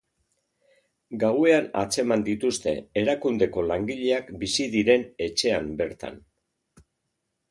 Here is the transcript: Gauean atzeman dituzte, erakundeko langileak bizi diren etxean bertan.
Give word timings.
Gauean 1.23 1.67
atzeman 1.81 2.23
dituzte, 2.29 2.73
erakundeko 3.03 3.65
langileak 3.73 4.33
bizi 4.45 4.67
diren 4.79 5.05
etxean 5.29 5.71
bertan. 5.83 6.17